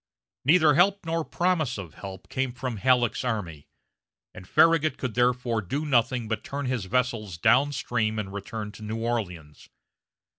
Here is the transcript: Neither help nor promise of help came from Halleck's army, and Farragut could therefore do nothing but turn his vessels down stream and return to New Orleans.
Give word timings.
Neither 0.45 0.73
help 0.73 1.05
nor 1.05 1.23
promise 1.23 1.77
of 1.77 1.93
help 1.93 2.27
came 2.27 2.51
from 2.53 2.77
Halleck's 2.77 3.23
army, 3.23 3.67
and 4.33 4.47
Farragut 4.47 4.97
could 4.97 5.13
therefore 5.13 5.61
do 5.61 5.85
nothing 5.85 6.27
but 6.27 6.43
turn 6.43 6.65
his 6.65 6.85
vessels 6.85 7.37
down 7.37 7.71
stream 7.71 8.17
and 8.17 8.33
return 8.33 8.71
to 8.71 8.81
New 8.81 8.97
Orleans. 8.97 9.69